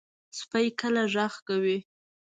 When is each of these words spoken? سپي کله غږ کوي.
سپي 0.37 0.65
کله 0.79 1.03
غږ 1.13 1.33
کوي. 1.47 1.77